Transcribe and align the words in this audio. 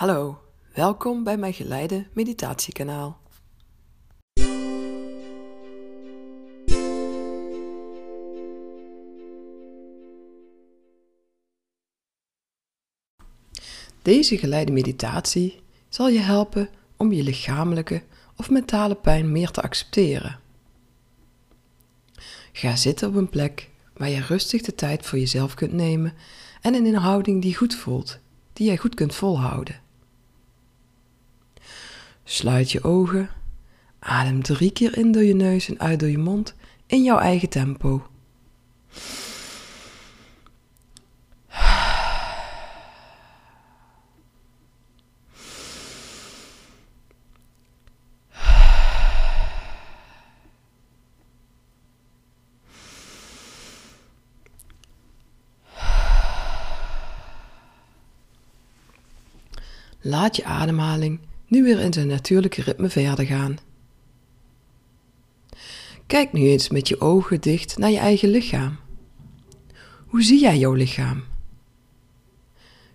Hallo, 0.00 0.38
welkom 0.74 1.24
bij 1.24 1.36
mijn 1.36 1.52
geleide 1.52 2.06
meditatiekanaal. 2.12 3.20
Deze 14.02 14.38
geleide 14.38 14.72
meditatie 14.72 15.60
zal 15.88 16.08
je 16.08 16.18
helpen 16.18 16.68
om 16.96 17.12
je 17.12 17.22
lichamelijke 17.22 18.02
of 18.36 18.50
mentale 18.50 18.94
pijn 18.94 19.32
meer 19.32 19.50
te 19.50 19.62
accepteren. 19.62 20.40
Ga 22.52 22.76
zitten 22.76 23.08
op 23.08 23.14
een 23.14 23.28
plek 23.28 23.70
waar 23.96 24.08
je 24.08 24.20
rustig 24.20 24.62
de 24.62 24.74
tijd 24.74 25.06
voor 25.06 25.18
jezelf 25.18 25.54
kunt 25.54 25.72
nemen 25.72 26.14
en 26.60 26.74
in 26.74 26.86
een 26.86 26.94
houding 26.94 27.42
die 27.42 27.56
goed 27.56 27.74
voelt, 27.74 28.18
die 28.52 28.66
jij 28.66 28.76
goed 28.76 28.94
kunt 28.94 29.14
volhouden. 29.14 29.88
Sluit 32.24 32.70
je 32.70 32.82
ogen, 32.84 33.30
adem 33.98 34.42
drie 34.42 34.72
keer 34.72 34.98
in 34.98 35.12
door 35.12 35.22
je 35.22 35.34
neus 35.34 35.68
en 35.68 35.80
uit 35.80 36.00
door 36.00 36.08
je 36.08 36.18
mond 36.18 36.54
in 36.86 37.02
jouw 37.02 37.18
eigen 37.18 37.48
tempo. 37.48 38.02
Laat 60.02 60.36
je 60.36 60.44
ademhaling 60.44 61.20
nu 61.50 61.62
weer 61.62 61.80
in 61.80 61.92
zijn 61.92 62.06
natuurlijke 62.06 62.62
ritme 62.62 62.88
verder 62.88 63.26
gaan. 63.26 63.56
Kijk 66.06 66.32
nu 66.32 66.40
eens 66.40 66.68
met 66.68 66.88
je 66.88 67.00
ogen 67.00 67.40
dicht 67.40 67.78
naar 67.78 67.90
je 67.90 67.98
eigen 67.98 68.28
lichaam. 68.28 68.78
Hoe 70.06 70.22
zie 70.22 70.40
jij 70.40 70.58
jouw 70.58 70.72
lichaam? 70.72 71.24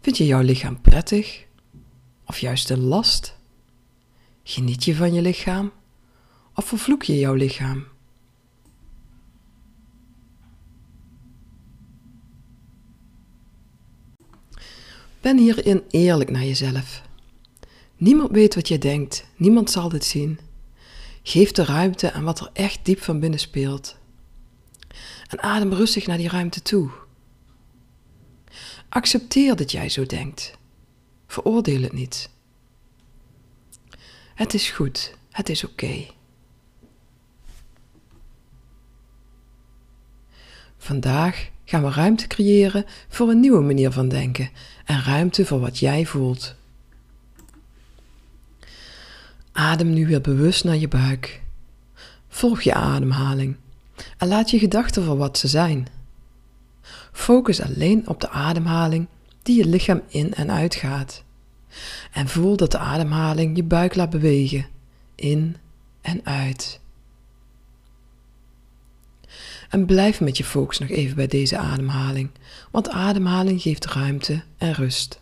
Vind 0.00 0.16
je 0.16 0.26
jouw 0.26 0.40
lichaam 0.40 0.80
prettig 0.80 1.46
of 2.26 2.38
juist 2.38 2.70
een 2.70 2.80
last? 2.80 3.36
Geniet 4.42 4.84
je 4.84 4.94
van 4.94 5.14
je 5.14 5.22
lichaam 5.22 5.72
of 6.54 6.64
vervloek 6.64 7.02
je 7.02 7.18
jouw 7.18 7.34
lichaam? 7.34 7.84
Ben 15.20 15.38
hierin 15.38 15.82
eerlijk 15.90 16.30
naar 16.30 16.44
jezelf. 16.44 17.02
Niemand 17.96 18.30
weet 18.30 18.54
wat 18.54 18.68
je 18.68 18.78
denkt, 18.78 19.24
niemand 19.36 19.70
zal 19.70 19.88
dit 19.88 20.04
zien. 20.04 20.38
Geef 21.22 21.52
de 21.52 21.64
ruimte 21.64 22.12
aan 22.12 22.24
wat 22.24 22.40
er 22.40 22.50
echt 22.52 22.84
diep 22.84 23.02
van 23.02 23.20
binnen 23.20 23.40
speelt. 23.40 23.96
En 25.28 25.42
adem 25.42 25.72
rustig 25.72 26.06
naar 26.06 26.16
die 26.16 26.28
ruimte 26.28 26.62
toe. 26.62 26.90
Accepteer 28.88 29.56
dat 29.56 29.70
jij 29.70 29.88
zo 29.88 30.06
denkt. 30.06 30.58
Veroordeel 31.26 31.82
het 31.82 31.92
niet. 31.92 32.30
Het 34.34 34.54
is 34.54 34.70
goed, 34.70 35.16
het 35.30 35.48
is 35.48 35.64
oké. 35.64 36.06
Vandaag 40.78 41.50
gaan 41.64 41.82
we 41.82 41.90
ruimte 41.90 42.26
creëren 42.26 42.84
voor 43.08 43.30
een 43.30 43.40
nieuwe 43.40 43.60
manier 43.60 43.90
van 43.90 44.08
denken 44.08 44.50
en 44.84 45.02
ruimte 45.02 45.46
voor 45.46 45.60
wat 45.60 45.78
jij 45.78 46.06
voelt. 46.06 46.54
Adem 49.56 49.92
nu 49.92 50.06
weer 50.06 50.20
bewust 50.20 50.64
naar 50.64 50.76
je 50.76 50.88
buik. 50.88 51.42
Volg 52.28 52.62
je 52.62 52.74
ademhaling 52.74 53.56
en 54.18 54.28
laat 54.28 54.50
je 54.50 54.58
gedachten 54.58 55.04
voor 55.04 55.16
wat 55.16 55.38
ze 55.38 55.48
zijn. 55.48 55.86
Focus 57.12 57.60
alleen 57.62 58.08
op 58.08 58.20
de 58.20 58.28
ademhaling 58.28 59.06
die 59.42 59.56
je 59.56 59.66
lichaam 59.66 60.02
in 60.08 60.34
en 60.34 60.50
uit 60.50 60.74
gaat. 60.74 61.24
En 62.12 62.28
voel 62.28 62.56
dat 62.56 62.70
de 62.70 62.78
ademhaling 62.78 63.56
je 63.56 63.62
buik 63.62 63.94
laat 63.94 64.10
bewegen, 64.10 64.66
in 65.14 65.56
en 66.00 66.20
uit. 66.24 66.80
En 69.68 69.86
blijf 69.86 70.20
met 70.20 70.36
je 70.36 70.44
focus 70.44 70.78
nog 70.78 70.88
even 70.88 71.16
bij 71.16 71.26
deze 71.26 71.58
ademhaling, 71.58 72.30
want 72.70 72.88
ademhaling 72.88 73.62
geeft 73.62 73.86
ruimte 73.86 74.42
en 74.58 74.72
rust. 74.72 75.20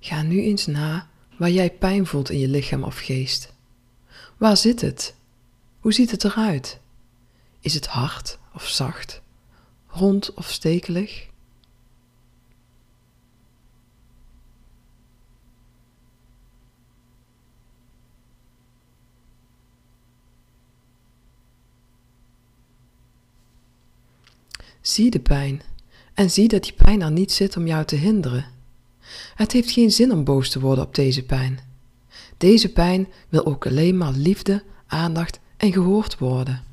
Ga 0.00 0.22
nu 0.22 0.42
eens 0.42 0.66
na 0.66 1.08
waar 1.36 1.50
jij 1.50 1.70
pijn 1.70 2.06
voelt 2.06 2.30
in 2.30 2.38
je 2.38 2.48
lichaam 2.48 2.82
of 2.82 2.98
geest. 2.98 3.52
Waar 4.36 4.56
zit 4.56 4.80
het? 4.80 5.14
Hoe 5.80 5.92
ziet 5.92 6.10
het 6.10 6.24
eruit? 6.24 6.80
Is 7.60 7.74
het 7.74 7.86
hard 7.86 8.38
of 8.54 8.68
zacht? 8.68 9.22
Rond 9.86 10.34
of 10.34 10.50
stekelig? 10.50 11.28
Zie 24.80 25.10
de 25.10 25.20
pijn 25.20 25.62
en 26.14 26.30
zie 26.30 26.48
dat 26.48 26.62
die 26.62 26.72
pijn 26.72 27.02
er 27.02 27.10
niet 27.10 27.32
zit 27.32 27.56
om 27.56 27.66
jou 27.66 27.84
te 27.84 27.96
hinderen. 27.96 28.59
Het 29.40 29.52
heeft 29.52 29.70
geen 29.70 29.90
zin 29.90 30.12
om 30.12 30.24
boos 30.24 30.50
te 30.50 30.60
worden 30.60 30.84
op 30.84 30.94
deze 30.94 31.22
pijn. 31.22 31.58
Deze 32.36 32.72
pijn 32.72 33.08
wil 33.28 33.46
ook 33.46 33.66
alleen 33.66 33.96
maar 33.96 34.12
liefde, 34.12 34.62
aandacht 34.86 35.40
en 35.56 35.72
gehoord 35.72 36.18
worden. 36.18 36.64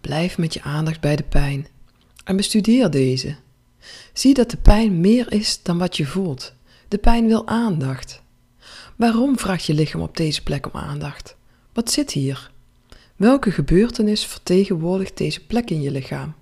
Blijf 0.00 0.38
met 0.38 0.54
je 0.54 0.62
aandacht 0.62 1.00
bij 1.00 1.16
de 1.16 1.22
pijn 1.22 1.66
en 2.24 2.36
bestudeer 2.36 2.90
deze. 2.90 3.36
Zie 4.12 4.34
dat 4.34 4.50
de 4.50 4.56
pijn 4.56 5.00
meer 5.00 5.32
is 5.32 5.62
dan 5.62 5.78
wat 5.78 5.96
je 5.96 6.06
voelt. 6.06 6.54
De 6.88 6.98
pijn 6.98 7.26
wil 7.26 7.46
aandacht. 7.46 8.24
Waarom 8.96 9.38
vraagt 9.38 9.64
je 9.64 9.74
lichaam 9.74 10.00
op 10.00 10.16
deze 10.16 10.42
plek 10.42 10.66
om 10.66 10.80
aandacht? 10.80 11.36
Wat 11.72 11.90
zit 11.90 12.10
hier? 12.10 12.50
Welke 13.16 13.50
gebeurtenis 13.50 14.26
vertegenwoordigt 14.26 15.16
deze 15.16 15.46
plek 15.46 15.70
in 15.70 15.80
je 15.82 15.90
lichaam? 15.90 16.34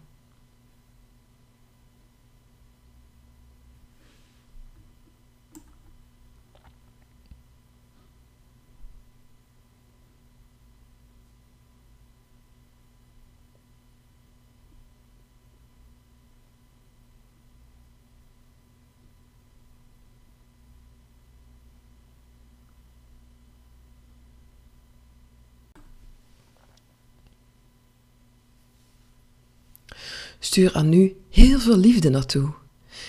Stuur 30.44 30.76
er 30.76 30.84
nu 30.84 31.16
heel 31.30 31.58
veel 31.58 31.76
liefde 31.76 32.10
naartoe, 32.10 32.52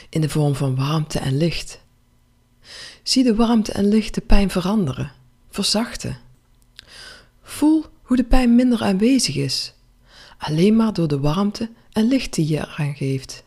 in 0.10 0.22
de 0.22 0.30
vorm 0.30 0.56
van 0.56 0.76
warmte 0.76 1.20
en 1.20 1.38
licht. 1.38 1.80
Zie 3.04 3.24
de 3.24 3.36
warmte 3.36 3.72
en 3.72 3.88
licht 3.88 4.14
de 4.14 4.22
pijn 4.22 4.50
veranderen, 4.50 5.12
verzachten. 5.50 6.18
Voel 7.42 7.86
hoe 8.02 8.18
de 8.18 8.24
pijn 8.24 8.56
minder 8.56 8.82
aanwezig 8.82 9.36
is, 9.36 9.74
alleen 10.38 10.76
maar 10.76 10.94
door 10.94 11.08
de 11.08 11.20
warmte 11.20 11.70
en 11.92 12.08
licht 12.08 12.34
die 12.34 12.48
je 12.48 12.58
eraan 12.58 12.96
geeft. 12.96 13.44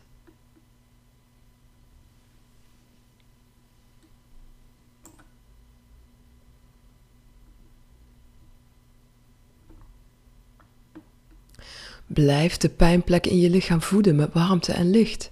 Blijf 12.13 12.57
de 12.57 12.69
pijnplek 12.69 13.27
in 13.27 13.39
je 13.39 13.49
lichaam 13.49 13.81
voeden 13.81 14.15
met 14.15 14.33
warmte 14.33 14.73
en 14.73 14.89
licht. 14.89 15.31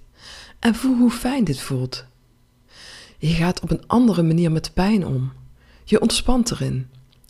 En 0.60 0.76
voel 0.76 0.98
hoe 0.98 1.12
fijn 1.12 1.44
dit 1.44 1.60
voelt. 1.60 2.06
Je 3.18 3.28
gaat 3.28 3.60
op 3.60 3.72
een 3.72 3.88
andere 3.88 4.24
manier 4.24 4.52
met 4.52 4.74
pijn 4.74 5.06
om. 5.06 5.32
Je 5.84 6.02
ontspant 6.02 6.52
erin. 6.52 6.88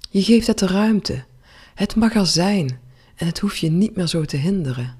Je 0.09 0.23
geeft 0.23 0.47
het 0.47 0.59
de 0.59 0.67
ruimte. 0.67 1.23
Het 1.75 1.95
mag 1.95 2.15
er 2.15 2.25
zijn 2.25 2.79
en 3.15 3.27
het 3.27 3.39
hoeft 3.39 3.57
je 3.57 3.69
niet 3.69 3.95
meer 3.95 4.07
zo 4.07 4.25
te 4.25 4.37
hinderen. 4.37 4.97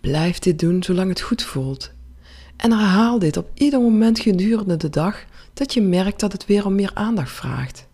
Blijf 0.00 0.38
dit 0.38 0.58
doen 0.58 0.82
zolang 0.82 1.08
het 1.08 1.20
goed 1.20 1.42
voelt. 1.42 1.90
En 2.56 2.72
herhaal 2.72 3.18
dit 3.18 3.36
op 3.36 3.50
ieder 3.54 3.80
moment 3.80 4.18
gedurende 4.18 4.76
de 4.76 4.90
dag 4.90 5.24
dat 5.54 5.74
je 5.74 5.80
merkt 5.80 6.20
dat 6.20 6.32
het 6.32 6.46
weer 6.46 6.66
om 6.66 6.74
meer 6.74 6.90
aandacht 6.94 7.32
vraagt. 7.32 7.86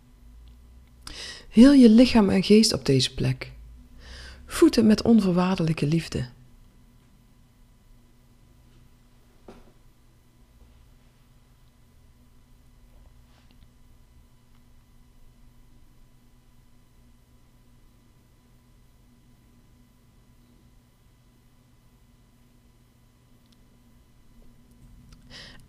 Heel 1.48 1.72
je 1.72 1.88
lichaam 1.88 2.30
en 2.30 2.42
geest 2.42 2.72
op 2.72 2.86
deze 2.86 3.14
plek. 3.14 3.52
Voeten 4.46 4.86
met 4.86 5.02
onvoorwaardelijke 5.02 5.86
liefde. 5.86 6.24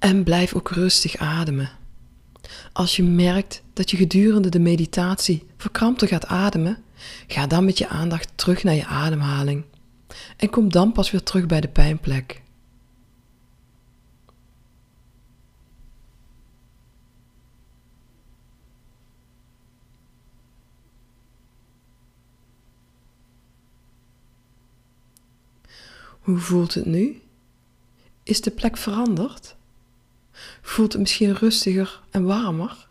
En 0.05 0.23
blijf 0.23 0.53
ook 0.53 0.69
rustig 0.69 1.17
ademen. 1.17 1.69
Als 2.73 2.95
je 2.95 3.03
merkt 3.03 3.63
dat 3.73 3.91
je 3.91 3.97
gedurende 3.97 4.49
de 4.49 4.59
meditatie 4.59 5.45
verkrampter 5.57 6.07
gaat 6.07 6.25
ademen, 6.25 6.83
ga 7.27 7.47
dan 7.47 7.65
met 7.65 7.77
je 7.77 7.87
aandacht 7.87 8.31
terug 8.35 8.63
naar 8.63 8.73
je 8.73 8.85
ademhaling 8.85 9.63
en 10.37 10.49
kom 10.49 10.71
dan 10.71 10.91
pas 10.91 11.11
weer 11.11 11.23
terug 11.23 11.45
bij 11.45 11.61
de 11.61 11.67
pijnplek. 11.67 12.41
Hoe 26.19 26.37
voelt 26.37 26.73
het 26.73 26.85
nu? 26.85 27.21
Is 28.23 28.41
de 28.41 28.51
plek 28.51 28.77
veranderd? 28.77 29.55
Voelt 30.61 30.91
het 30.91 31.01
misschien 31.01 31.35
rustiger 31.35 32.01
en 32.11 32.23
warmer? 32.23 32.87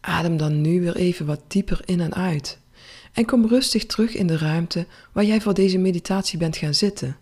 Adem 0.00 0.36
dan 0.36 0.60
nu 0.60 0.80
weer 0.80 0.96
even 0.96 1.26
wat 1.26 1.40
dieper 1.46 1.80
in 1.84 2.00
en 2.00 2.14
uit. 2.14 2.58
En 3.12 3.24
kom 3.24 3.46
rustig 3.46 3.86
terug 3.86 4.14
in 4.14 4.26
de 4.26 4.38
ruimte 4.38 4.86
waar 5.12 5.24
jij 5.24 5.40
voor 5.40 5.54
deze 5.54 5.78
meditatie 5.78 6.38
bent 6.38 6.56
gaan 6.56 6.74
zitten. 6.74 7.16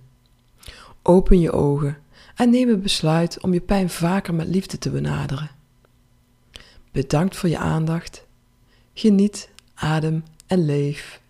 Open 1.02 1.40
je 1.40 1.52
ogen 1.52 1.98
en 2.34 2.50
neem 2.50 2.68
het 2.68 2.82
besluit 2.82 3.40
om 3.40 3.52
je 3.52 3.60
pijn 3.60 3.90
vaker 3.90 4.34
met 4.34 4.46
liefde 4.46 4.78
te 4.78 4.90
benaderen. 4.90 5.50
Bedankt 6.92 7.36
voor 7.36 7.48
je 7.48 7.58
aandacht. 7.58 8.26
Geniet, 8.94 9.50
adem 9.74 10.24
en 10.46 10.64
leef. 10.64 11.20